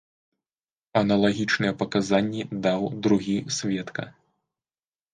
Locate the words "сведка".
3.61-4.03